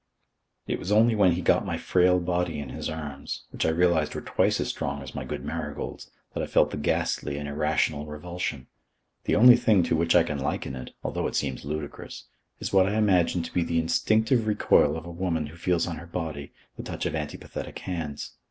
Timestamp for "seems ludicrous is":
11.35-12.73